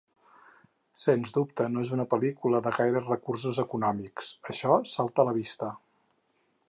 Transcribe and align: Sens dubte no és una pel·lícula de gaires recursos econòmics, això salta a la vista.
Sens 1.01 1.33
dubte 1.35 1.67
no 1.73 1.83
és 1.87 1.91
una 1.97 2.07
pel·lícula 2.13 2.61
de 2.67 2.71
gaires 2.77 3.11
recursos 3.11 3.61
econòmics, 3.65 4.33
això 4.55 4.79
salta 4.97 5.27
a 5.27 5.29
la 5.29 5.37
vista. 5.41 5.71